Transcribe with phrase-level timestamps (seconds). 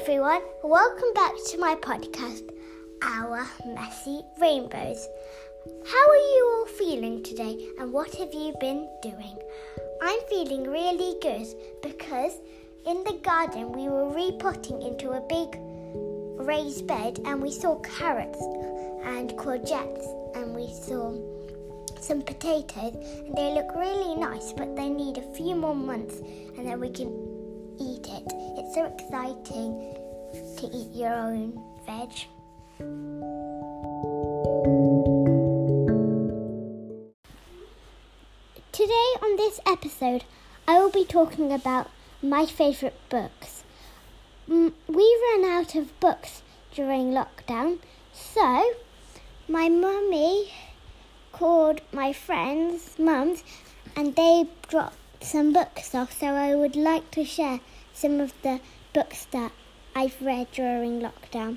[0.00, 0.40] everyone.
[0.62, 2.48] Welcome back to my podcast,
[3.02, 5.08] Our Messy Rainbows.
[5.90, 9.36] How are you all feeling today and what have you been doing?
[10.00, 11.48] I'm feeling really good
[11.82, 12.32] because
[12.86, 15.58] in the garden we were repotting into a big
[16.46, 18.40] raised bed and we saw carrots
[19.02, 21.12] and courgettes and we saw
[22.00, 22.94] some potatoes
[23.26, 26.20] and they look really nice but they need a few more months
[26.56, 27.08] and then we can
[27.80, 28.32] eat it.
[28.58, 29.97] It's so exciting
[30.58, 31.52] to eat your own
[31.86, 32.10] veg.
[38.72, 40.24] Today, on this episode,
[40.66, 41.88] I will be talking about
[42.20, 43.62] my favourite books.
[44.48, 46.42] We ran out of books
[46.74, 47.78] during lockdown,
[48.12, 48.74] so
[49.46, 50.52] my mummy
[51.30, 53.44] called my friends' mums
[53.94, 57.60] and they dropped some books off, so I would like to share
[57.94, 58.60] some of the
[58.92, 59.52] books that
[59.98, 61.56] I've read during lockdown.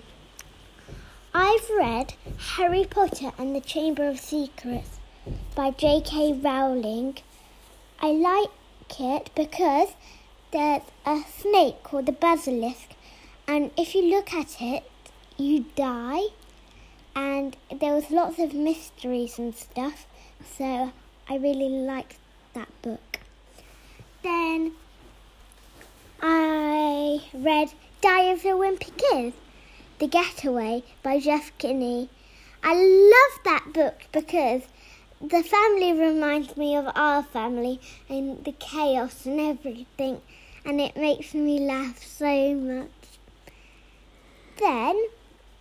[1.31, 2.15] I've read
[2.55, 4.97] Harry Potter and the Chamber of Secrets
[5.53, 6.33] by J.K.
[6.41, 7.19] Rowling.
[7.99, 9.89] I like it because
[10.49, 12.95] there's a snake called the basilisk,
[13.47, 14.89] and if you look at it,
[15.37, 16.23] you die.
[17.15, 20.07] And there was lots of mysteries and stuff,
[20.57, 20.91] so
[21.29, 22.17] I really liked
[22.55, 23.19] that book.
[24.23, 24.71] Then
[26.23, 29.33] I read Diary of the Wimpy Kid,
[29.99, 32.09] The Getaway by Jeff Kinney.
[32.63, 34.63] I love that book because
[35.21, 37.79] the family reminds me of our family
[38.09, 40.19] and the chaos and everything,
[40.65, 42.89] and it makes me laugh so much.
[44.57, 44.99] Then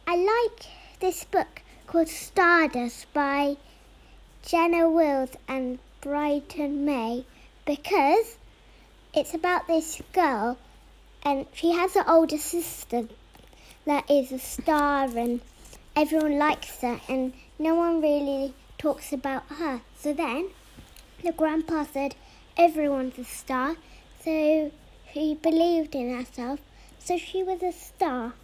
[0.07, 0.65] I like
[1.01, 3.59] this book called Stardust by
[4.47, 7.27] Jenna Wills and Briony May
[7.67, 8.39] because
[9.13, 10.57] it's about this girl,
[11.23, 13.09] and she has an older sister
[13.85, 15.41] that is a star, and
[15.95, 19.81] everyone likes her, and no one really talks about her.
[19.97, 20.51] So then
[21.23, 22.15] the grandpa said,
[22.57, 23.77] Everyone's a star,
[24.23, 24.71] so
[25.13, 26.61] she believed in herself,
[26.99, 28.35] so she was a star.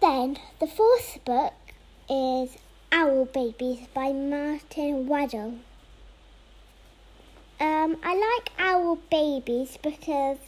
[0.00, 1.54] Then the fourth book
[2.08, 2.56] is
[2.92, 5.58] Owl Babies by Martin Waddell.
[7.60, 10.38] Um, I like owl babies because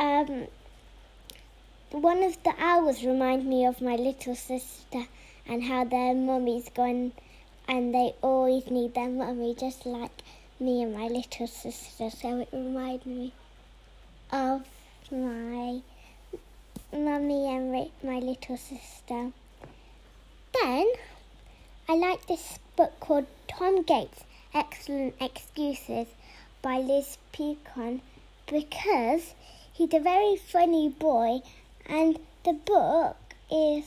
[0.00, 0.46] um,
[1.90, 5.04] one of the owls remind me of my little sister
[5.46, 7.12] and how their mummy's gone
[7.68, 10.22] and they always need their mummy just like
[10.58, 12.08] me and my little sister.
[12.08, 13.34] So it reminds me
[14.32, 14.66] of
[15.10, 15.80] my
[16.92, 19.32] mummy and my little sister.
[20.62, 20.92] Then
[21.88, 24.24] I like this book called Tom Gates
[24.54, 26.06] Excellent Excuses
[26.62, 28.00] by Liz Pichon
[28.46, 29.34] because
[29.80, 31.40] he's a very funny boy
[31.86, 33.16] and the book
[33.50, 33.86] is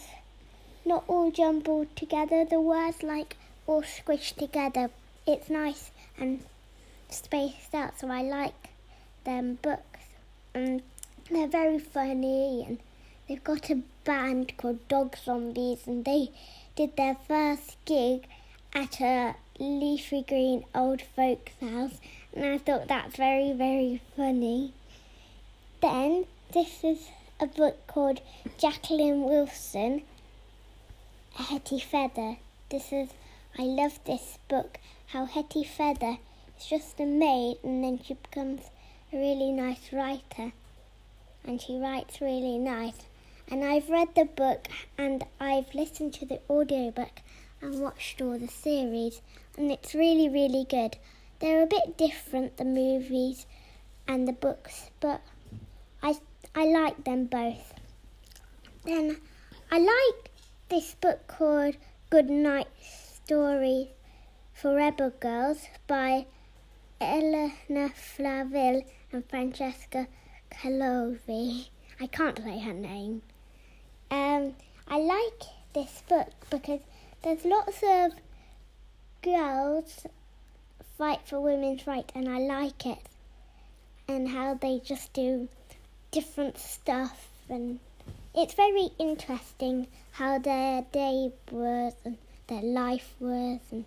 [0.83, 3.37] not all jumbled together, the words like
[3.67, 4.89] all squished together.
[5.27, 6.43] It's nice and
[7.09, 8.69] spaced out, so I like
[9.23, 9.99] them books.
[10.55, 10.81] And
[11.29, 12.79] they're very funny and
[13.29, 16.31] they've got a band called Dog Zombies and they
[16.75, 18.25] did their first gig
[18.73, 21.99] at a leafy green old folks house
[22.33, 24.73] and I thought that's very, very funny.
[25.83, 27.09] Then this is
[27.41, 28.21] a book called
[28.57, 30.03] Jacqueline Wilson,
[31.33, 32.37] Hetty Feather.
[32.69, 33.09] This is,
[33.59, 36.19] I love this book, how Hetty Feather
[36.57, 38.61] is just a maid and then she becomes
[39.11, 40.53] a really nice writer.
[41.43, 42.99] And she writes really nice.
[43.49, 47.19] And I've read the book and I've listened to the audiobook
[47.61, 49.21] and watched all the series,
[49.57, 50.95] and it's really, really good.
[51.39, 53.45] They're a bit different, the movies
[54.07, 55.19] and the books, but
[56.05, 56.15] I,
[56.53, 57.73] I like them both.
[58.83, 59.21] Then
[59.71, 60.31] I like
[60.67, 61.77] this book called
[62.09, 63.87] Good Night Stories
[64.53, 66.25] for Rebel Girls by
[66.99, 68.83] Eleanor Flaville
[69.13, 70.09] and Francesca
[70.51, 71.69] Calovi.
[72.01, 73.21] I can't say her name.
[74.11, 74.55] Um,
[74.89, 76.81] I like this book because
[77.21, 78.11] there's lots of
[79.21, 80.05] girls
[80.97, 82.99] fight for women's rights, and I like it.
[84.05, 85.47] And how they just do
[86.13, 87.79] different stuff, and
[88.35, 92.17] it's very interesting how their day was and
[92.47, 93.85] their life was, and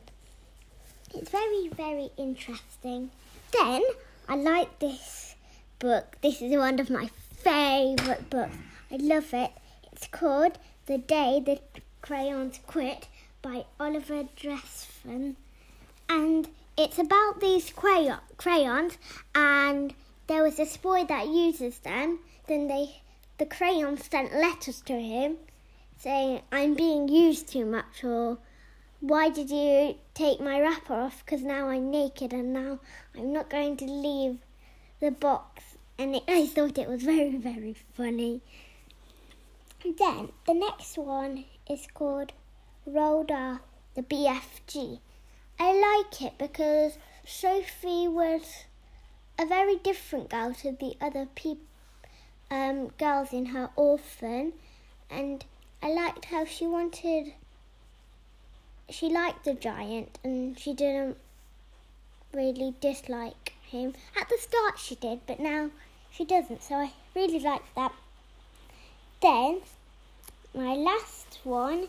[1.14, 3.10] it's very, very interesting.
[3.52, 3.82] Then
[4.28, 5.36] I like this
[5.78, 6.16] book.
[6.20, 8.56] This is one of my favourite books.
[8.90, 9.52] I love it.
[9.92, 11.60] It's called The Day the
[12.02, 13.06] Crayons Quit
[13.40, 15.36] by Oliver Dressman,
[16.08, 18.98] and it's about these crayon- crayons,
[19.32, 19.94] and
[20.26, 23.02] there was this boy that uses them then they
[23.38, 25.36] the crayon sent letters to him
[25.98, 28.38] saying I'm being used too much or
[29.00, 32.80] why did you take my wrapper off because now I'm naked and now
[33.16, 34.38] I'm not going to leave
[35.00, 38.40] the box and it, I thought it was very very funny.
[39.84, 42.32] And then the next one is called
[42.88, 43.60] Roald Dahl
[43.94, 45.00] the BFG.
[45.58, 48.64] I like it because Sophie was
[49.38, 51.28] a very different girl to the other
[52.50, 54.52] um, girls in her orphan,
[55.10, 55.44] and
[55.82, 57.34] I liked how she wanted.
[58.88, 61.16] She liked the giant, and she didn't
[62.32, 63.94] really dislike him.
[64.18, 65.70] At the start, she did, but now
[66.10, 66.62] she doesn't.
[66.62, 67.92] So I really like that.
[69.20, 69.60] Then,
[70.54, 71.88] my last one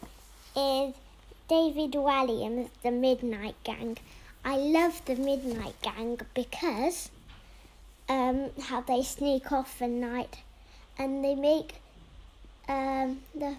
[0.55, 0.93] is
[1.47, 3.97] David Walliams, The Midnight Gang.
[4.43, 7.09] I love The Midnight Gang because
[8.09, 10.37] um, how they sneak off at night
[10.97, 11.81] and they make
[12.67, 13.55] um, the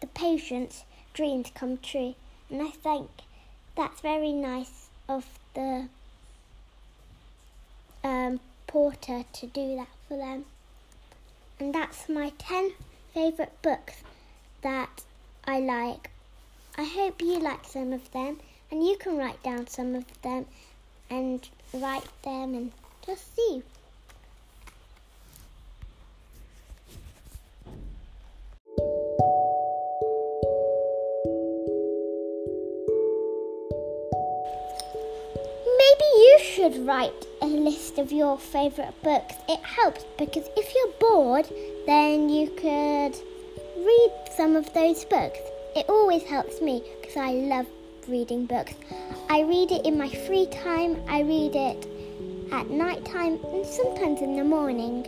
[0.00, 0.84] the patient's
[1.14, 2.14] dreams come true.
[2.50, 3.10] And I think
[3.76, 5.88] that's very nice of the
[8.04, 10.44] um, porter to do that for them.
[11.60, 12.72] And that's my 10
[13.14, 14.02] favourite books
[14.62, 15.04] that
[15.44, 16.10] I like.
[16.76, 18.38] I hope you like some of them
[18.70, 20.46] and you can write down some of them
[21.10, 22.72] and write them and
[23.06, 23.62] just see.
[36.62, 39.34] Should write a list of your favourite books.
[39.48, 41.48] It helps because if you're bored,
[41.86, 43.16] then you could
[43.84, 45.40] read some of those books.
[45.74, 47.66] It always helps me because I love
[48.06, 48.74] reading books.
[49.28, 51.84] I read it in my free time, I read it
[52.52, 55.04] at night time, and sometimes in the morning.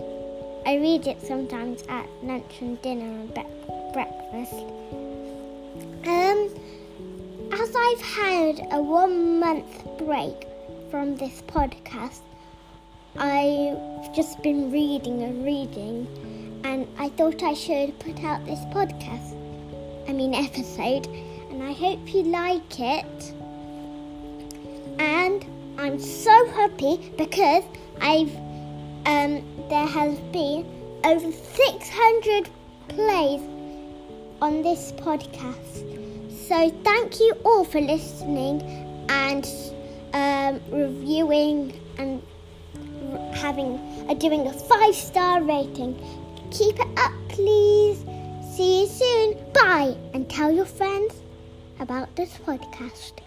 [0.67, 4.55] I read it sometimes at lunch and dinner and be- breakfast.
[6.05, 6.51] Um,
[7.53, 10.49] as I've had a one month break,
[10.95, 12.21] from this podcast,
[13.17, 16.07] I've just been reading and reading,
[16.63, 19.35] and I thought I should put out this podcast,
[20.09, 21.09] I mean, episode,
[21.51, 23.35] and I hope you like it.
[25.01, 25.45] And
[25.79, 27.65] I'm so happy because
[28.01, 28.33] I've
[29.05, 30.65] um, there has been
[31.03, 32.49] over 600
[32.87, 33.41] plays
[34.41, 35.75] on this podcast.
[36.47, 38.63] So thank you all for listening
[39.09, 39.45] and
[40.15, 42.23] um, reviewing and
[43.35, 43.79] having
[44.09, 45.95] uh, doing a five star rating.
[46.51, 47.99] Keep it up, please.
[48.55, 49.53] See you soon.
[49.53, 51.21] Bye, and tell your friends
[51.81, 53.24] about this podcast.